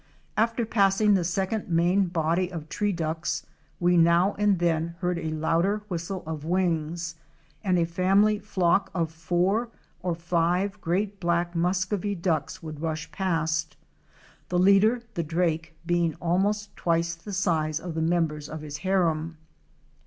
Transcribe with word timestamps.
After 0.35 0.65
passing 0.65 1.13
the 1.13 1.23
second 1.23 1.69
main 1.69 2.07
body 2.07 2.51
of 2.51 2.69
Tree 2.69 2.91
ducks 2.91 3.45
we 3.79 3.97
now 3.97 4.33
and 4.39 4.57
then 4.57 4.95
heard 4.99 5.19
a 5.19 5.29
louder 5.29 5.83
whistle 5.89 6.23
of 6.25 6.43
wings, 6.43 7.13
and 7.63 7.77
a 7.77 7.85
family 7.85 8.39
flock 8.39 8.89
of 8.95 9.11
four 9.11 9.69
or 10.01 10.15
five 10.15 10.81
great 10.81 11.19
black 11.19 11.53
Muscovy 11.53 12.15
Ducks" 12.15 12.63
would 12.63 12.81
rush 12.81 13.11
past; 13.11 13.77
the 14.49 14.57
leader, 14.57 15.03
the 15.13 15.21
drake, 15.21 15.75
being 15.85 16.15
almost 16.15 16.75
twice 16.75 17.13
the 17.13 17.31
size 17.31 17.79
of 17.79 17.93
the 17.93 18.01
members 18.01 18.49
of 18.49 18.61
his 18.61 18.77
harum. 18.79 19.37